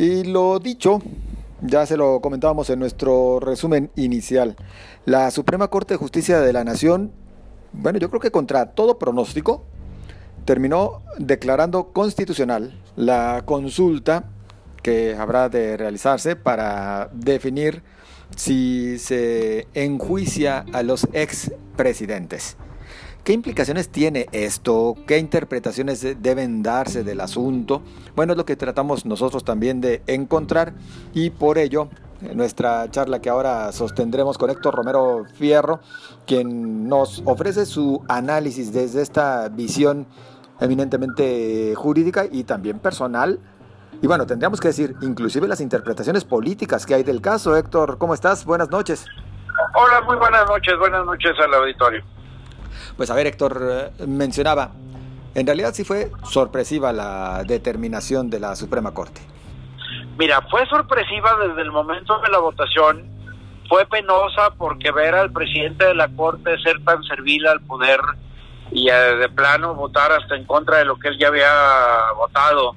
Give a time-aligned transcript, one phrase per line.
[0.00, 1.02] Y lo dicho,
[1.60, 4.56] ya se lo comentábamos en nuestro resumen inicial.
[5.04, 7.12] La Suprema Corte de Justicia de la Nación,
[7.74, 9.62] bueno, yo creo que contra todo pronóstico,
[10.46, 14.24] terminó declarando constitucional la consulta
[14.82, 17.82] que habrá de realizarse para definir
[18.34, 22.56] si se enjuicia a los expresidentes.
[23.24, 24.94] ¿Qué implicaciones tiene esto?
[25.06, 27.82] ¿Qué interpretaciones deben darse del asunto?
[28.16, 30.72] Bueno, es lo que tratamos nosotros también de encontrar
[31.12, 31.88] y por ello
[32.34, 35.80] nuestra charla que ahora sostendremos con Héctor Romero Fierro,
[36.26, 40.06] quien nos ofrece su análisis desde esta visión
[40.58, 43.38] eminentemente jurídica y también personal.
[44.00, 47.54] Y bueno, tendríamos que decir, inclusive las interpretaciones políticas que hay del caso.
[47.54, 48.46] Héctor, ¿cómo estás?
[48.46, 49.04] Buenas noches.
[49.74, 50.78] Hola, muy buenas noches.
[50.78, 52.02] Buenas noches al auditorio.
[52.96, 54.72] Pues a ver, Héctor, eh, mencionaba,
[55.34, 59.20] en realidad sí fue sorpresiva la determinación de la Suprema Corte.
[60.18, 63.08] Mira, fue sorpresiva desde el momento de la votación,
[63.68, 68.00] fue penosa porque ver al presidente de la Corte ser tan servil al poder
[68.72, 72.74] y eh, de plano votar hasta en contra de lo que él ya había votado,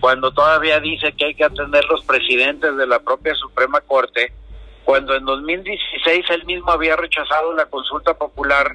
[0.00, 4.32] cuando todavía dice que hay que atender los presidentes de la propia Suprema Corte,
[4.84, 8.74] cuando en 2016 él mismo había rechazado la consulta popular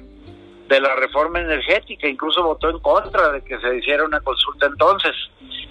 [0.68, 5.14] de la reforma energética, incluso votó en contra de que se hiciera una consulta entonces,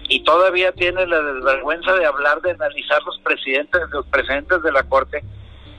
[0.10, 4.84] y todavía tiene la desvergüenza de hablar de analizar los presidentes, los presidentes de la
[4.84, 5.24] Corte,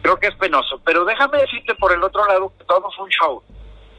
[0.02, 0.80] creo que es penoso.
[0.84, 3.42] Pero déjame decirte por el otro lado que todo fue un show,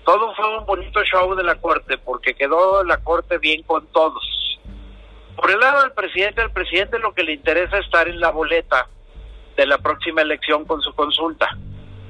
[0.06, 4.23] todo fue un bonito show de la Corte, porque quedó la Corte bien con todos.
[5.36, 8.31] Por el lado del presidente, al presidente lo que le interesa es estar en la
[8.31, 8.88] boleta
[9.58, 11.50] de la próxima elección con su consulta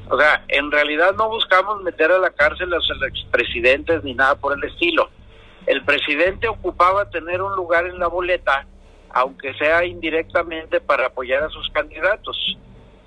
[0.10, 4.36] o sea, en realidad no buscamos meter a la cárcel a los expresidentes ni nada
[4.36, 5.10] por el estilo.
[5.68, 8.66] El presidente ocupaba tener un lugar en la boleta,
[9.12, 12.58] aunque sea indirectamente para apoyar a sus candidatos.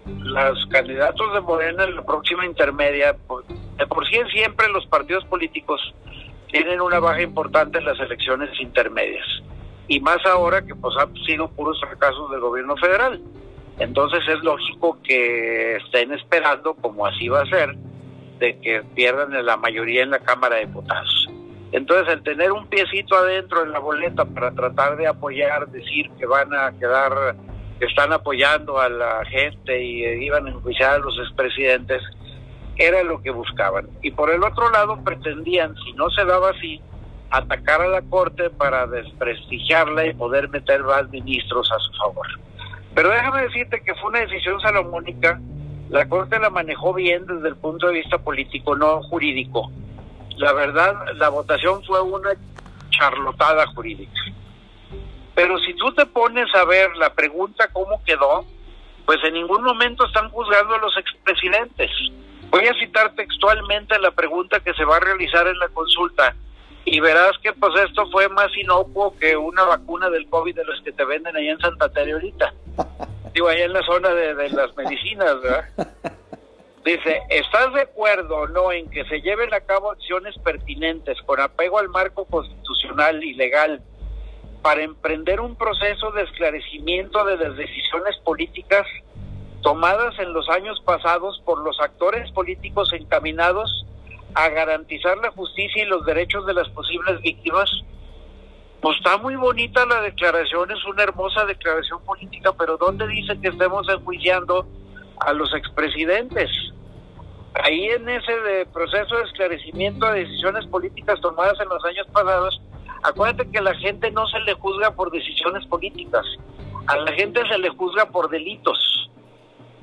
[0.06, 3.16] Los candidatos de Morena en la próxima intermedia,
[3.78, 5.80] de por sí siempre los partidos políticos
[6.52, 9.26] tienen una baja importante en las elecciones intermedias.
[9.88, 13.20] Y más ahora que pues han sido puros fracasos del gobierno federal.
[13.78, 17.74] Entonces es lógico que estén esperando, como así va a ser,
[18.38, 21.28] de que pierdan la mayoría en la Cámara de Diputados.
[21.72, 26.26] Entonces, el tener un piecito adentro en la boleta para tratar de apoyar, decir que
[26.26, 27.34] van a quedar,
[27.78, 32.02] que están apoyando a la gente y iban a enjuiciar a los expresidentes,
[32.76, 33.88] era lo que buscaban.
[34.02, 36.80] Y por el otro lado, pretendían, si no se daba así,
[37.30, 42.26] atacar a la Corte para desprestigiarla y poder meter más ministros a su favor.
[42.94, 45.40] Pero déjame decirte que fue una decisión salomónica.
[45.88, 49.70] La Corte la manejó bien desde el punto de vista político, no jurídico.
[50.36, 52.30] La verdad, la votación fue una
[52.90, 54.20] charlotada jurídica.
[55.34, 58.44] Pero si tú te pones a ver la pregunta cómo quedó,
[59.06, 61.90] pues en ningún momento están juzgando a los expresidentes.
[62.50, 66.34] Voy a citar textualmente la pregunta que se va a realizar en la consulta
[66.84, 70.80] y verás que pues esto fue más inocuo que una vacuna del COVID de las
[70.82, 72.54] que te venden ahí en Santa Teresa ahorita.
[73.34, 75.64] Digo, allá en la zona de, las medicinas, ¿verdad?
[76.84, 81.40] Dice, ¿estás de acuerdo o no en que se lleven a cabo acciones pertinentes con
[81.40, 83.80] apego al marco constitucional y legal
[84.62, 88.86] para emprender un proceso de esclarecimiento de las decisiones políticas
[89.62, 93.86] tomadas en los años pasados por los actores políticos encaminados
[94.34, 97.70] a garantizar la justicia y los derechos de las posibles víctimas.
[98.82, 103.46] Pues está muy bonita la declaración, es una hermosa declaración política, pero ¿dónde dice que
[103.46, 104.66] estemos enjuiciando
[105.20, 106.50] a los expresidentes?
[107.62, 112.60] Ahí en ese proceso de esclarecimiento de decisiones políticas tomadas en los años pasados,
[113.04, 116.26] acuérdate que a la gente no se le juzga por decisiones políticas,
[116.88, 119.08] a la gente se le juzga por delitos.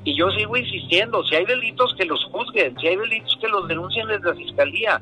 [0.04, 3.66] Y yo sigo insistiendo, si hay delitos que los juzguen, si hay delitos que los
[3.66, 5.02] denuncien desde la Fiscalía.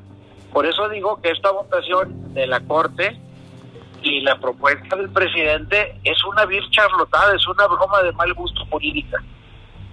[0.53, 3.19] Por eso digo que esta votación de la Corte
[4.07, 8.65] y la propuesta del presidente es una vir charlotada, es una broma de mal gusto
[8.69, 9.17] política.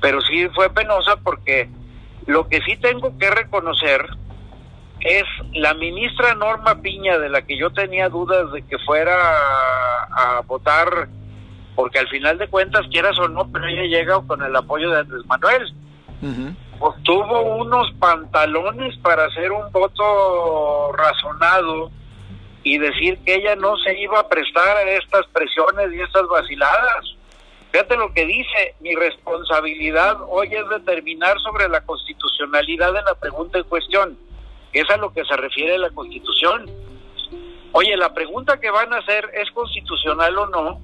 [0.01, 1.69] Pero sí fue penosa porque
[2.27, 4.07] lo que sí tengo que reconocer
[5.01, 10.39] es la ministra Norma Piña, de la que yo tenía dudas de que fuera a,
[10.39, 11.09] a votar
[11.75, 15.01] porque al final de cuentas, quieras o no, pero ella llega con el apoyo de
[15.01, 15.75] Andrés Manuel.
[16.79, 21.91] Pues tuvo unos pantalones para hacer un voto razonado
[22.65, 27.15] y decir que ella no se iba a prestar a estas presiones y estas vaciladas.
[27.71, 33.59] Fíjate lo que dice, mi responsabilidad hoy es determinar sobre la constitucionalidad de la pregunta
[33.59, 34.19] en cuestión,
[34.73, 36.71] es a lo que se refiere la constitución.
[37.73, 40.81] Oye, la pregunta que van a hacer es constitucional o no,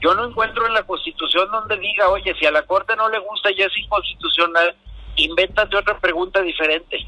[0.00, 3.18] Yo no encuentro en la Constitución donde diga, oye, si a la Corte no le
[3.20, 4.76] gusta y es inconstitucional,
[5.16, 6.98] invéntate otra pregunta diferente.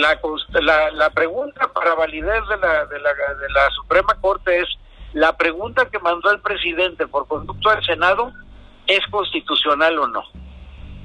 [0.00, 0.18] La,
[0.62, 4.68] la, la pregunta para validez de la, de, la, de la Suprema Corte es,
[5.12, 8.32] la pregunta que mandó el presidente por conducto del Senado,
[8.86, 10.22] ¿es constitucional o no?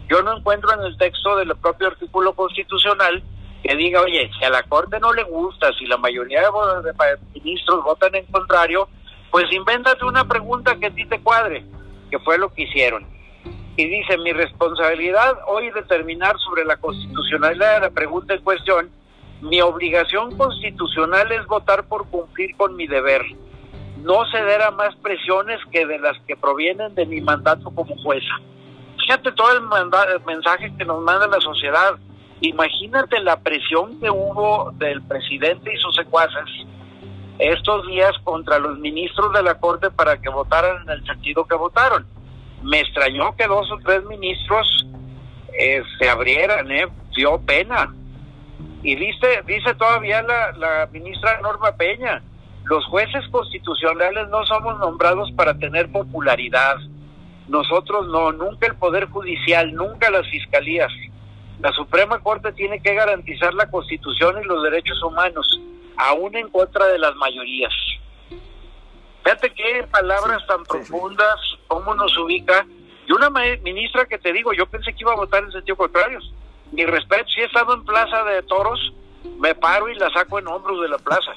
[0.07, 3.21] Yo no encuentro en el texto del propio artículo constitucional
[3.63, 7.83] que diga, oye, si a la Corte no le gusta, si la mayoría de ministros
[7.83, 8.87] votan en contrario,
[9.29, 11.65] pues invéntate una pregunta que a ti te cuadre,
[12.09, 13.05] que fue lo que hicieron.
[13.77, 18.89] Y dice, mi responsabilidad hoy determinar sobre la constitucionalidad de la pregunta en cuestión,
[19.41, 23.21] mi obligación constitucional es votar por cumplir con mi deber,
[23.97, 28.39] no ceder a más presiones que de las que provienen de mi mandato como jueza.
[28.99, 29.63] Fíjate todo el,
[30.13, 31.95] el mensaje que nos manda la sociedad
[32.41, 36.45] Imagínate la presión que hubo del presidente y sus secuaces
[37.39, 41.55] estos días contra los ministros de la Corte para que votaran en el sentido que
[41.55, 42.05] votaron.
[42.63, 44.87] Me extrañó que dos o tres ministros
[45.57, 46.87] eh, se abrieran, ¿eh?
[47.15, 47.93] dio pena.
[48.83, 52.21] Y dice, dice todavía la, la ministra Norma Peña,
[52.65, 56.77] los jueces constitucionales no somos nombrados para tener popularidad.
[57.47, 60.91] Nosotros no, nunca el Poder Judicial, nunca las fiscalías.
[61.59, 65.61] La Suprema Corte tiene que garantizar la Constitución y los derechos humanos,
[65.97, 67.71] aún en contra de las mayorías.
[69.25, 71.35] Fíjate qué palabras tan profundas,
[71.67, 72.63] cómo nos ubica.
[73.07, 76.19] Y una ministra que te digo, yo pensé que iba a votar en sentido contrario.
[76.71, 78.93] Mi respeto, si he estado en Plaza de Toros,
[79.39, 81.31] me paro y la saco en hombros de la plaza.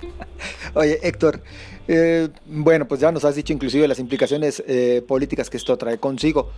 [0.74, 1.42] Oye, Héctor,
[1.86, 5.98] eh, bueno, pues ya nos has dicho inclusive las implicaciones eh, políticas que esto trae
[5.98, 6.50] consigo.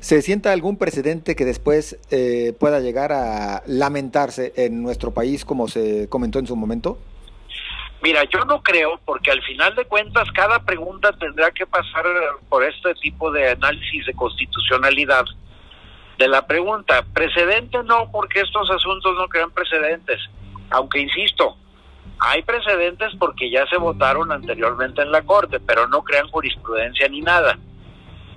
[0.00, 5.66] ¿Se sienta algún precedente que después eh, pueda llegar a lamentarse en nuestro país, como
[5.66, 6.98] se comentó en su momento?
[8.02, 12.04] Mira, yo no creo, porque al final de cuentas cada pregunta tendrá que pasar
[12.48, 15.26] por este tipo de análisis de constitucionalidad
[16.18, 17.04] de la pregunta.
[17.12, 20.18] Precedente no, porque estos asuntos no crean precedentes.
[20.70, 21.56] Aunque insisto,
[22.18, 27.20] hay precedentes porque ya se votaron anteriormente en la Corte, pero no crean jurisprudencia ni
[27.20, 27.58] nada.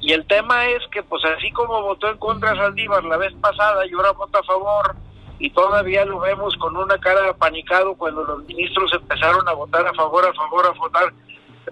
[0.01, 3.85] Y el tema es que, pues así como votó en contra Saldívar la vez pasada
[3.85, 4.95] y ahora vota a favor,
[5.39, 9.85] y todavía lo vemos con una cara de apanicado cuando los ministros empezaron a votar
[9.87, 11.13] a favor, a favor, a votar,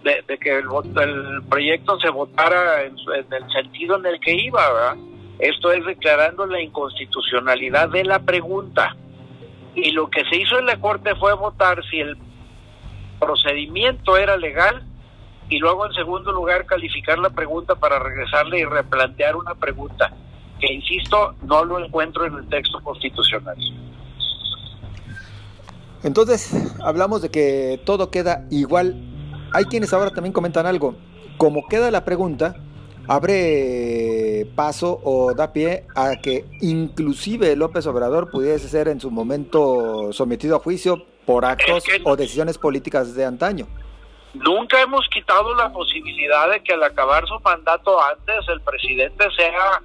[0.04, 0.66] de, que el,
[1.02, 4.96] el, proyecto se votara en, en, el sentido en el que iba.
[5.40, 8.96] Esto es declarando la inconstitucionalidad de la pregunta.
[9.76, 12.18] Y lo que se hizo en la Corte fue votar si el
[13.20, 14.84] procedimiento era legal
[15.50, 20.12] y luego en segundo lugar calificar la pregunta para regresarle y replantear una pregunta
[20.62, 23.58] que insisto no lo encuentro en el texto constitucional.
[26.04, 26.52] Entonces,
[26.84, 28.96] hablamos de que todo queda igual.
[29.54, 30.96] Hay quienes ahora también comentan algo.
[31.38, 32.56] Como queda la pregunta,
[33.08, 40.14] abre paso o da pie a que inclusive López Obrador pudiese ser en su momento
[40.14, 43.68] sometido a juicio por actos o decisiones políticas de antaño.
[44.34, 49.82] Nunca hemos quitado la posibilidad de que al acabar su mandato antes el presidente sea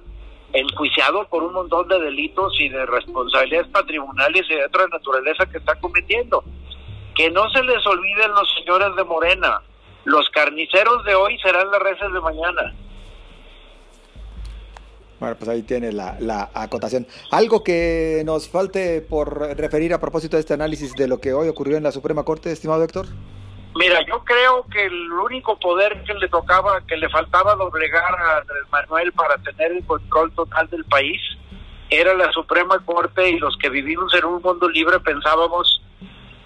[0.53, 5.57] enjuiciado por un montón de delitos y de responsabilidades patrimoniales y de otra naturaleza que
[5.57, 6.43] está cometiendo.
[7.15, 9.61] Que no se les olviden los señores de Morena.
[10.05, 12.73] Los carniceros de hoy serán las reces de mañana.
[15.19, 17.07] Bueno, pues ahí tiene la, la, acotación.
[17.31, 21.47] ¿Algo que nos falte por referir a propósito de este análisis de lo que hoy
[21.47, 23.07] ocurrió en la Suprema Corte, estimado Héctor?
[23.77, 28.37] Mira, yo creo que el único poder que le tocaba, que le faltaba doblegar a
[28.37, 31.21] Andrés Manuel para tener el control total del país,
[31.89, 35.81] era la Suprema Corte y los que vivimos en un mundo libre pensábamos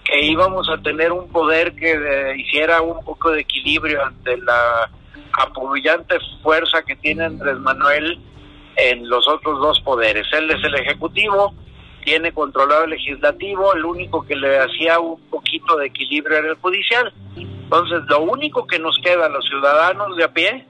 [0.04, 4.90] que íbamos a tener un poder que eh, hiciera un poco de equilibrio ante la
[5.32, 8.20] apoyante fuerza que tiene Andrés Manuel
[8.76, 10.26] en los otros dos poderes.
[10.32, 11.54] Él es el Ejecutivo,
[12.04, 15.20] tiene controlado el legislativo, el único que le hacía un
[15.78, 17.12] de equilibrio era el judicial.
[17.36, 20.66] Entonces, lo único que nos queda a los ciudadanos de a pie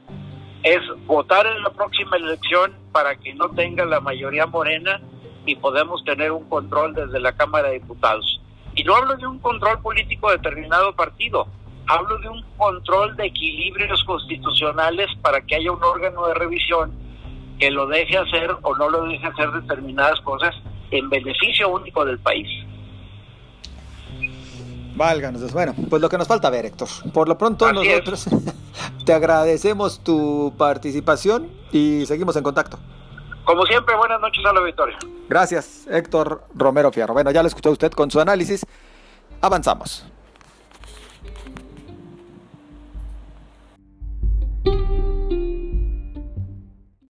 [0.62, 5.00] es votar en la próxima elección para que no tenga la mayoría morena
[5.44, 8.40] y podemos tener un control desde la Cámara de Diputados.
[8.74, 11.46] Y no hablo de un control político de determinado partido,
[11.86, 16.92] hablo de un control de equilibrios constitucionales para que haya un órgano de revisión
[17.58, 20.54] que lo deje hacer o no lo deje hacer determinadas cosas
[20.90, 22.48] en beneficio único del país.
[24.94, 26.88] Válganos, bueno, pues lo que nos falta ver, Héctor.
[27.12, 28.26] Por lo pronto nosotros
[29.06, 32.78] te agradecemos tu participación y seguimos en contacto.
[33.44, 34.98] Como siempre, buenas noches a la victoria.
[35.28, 37.14] Gracias, Héctor Romero Fierro.
[37.14, 38.64] Bueno, ya lo escuchó usted con su análisis.
[39.40, 40.11] Avanzamos.